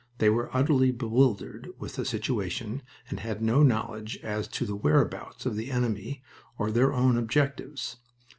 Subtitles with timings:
[0.17, 4.99] They were utterly bewildered with the situation, and had no knowledge as to the where
[5.03, 6.23] abouts of the enemy
[6.57, 7.97] or their own objectives.